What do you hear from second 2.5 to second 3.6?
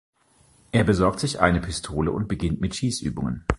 mit Schießübungen.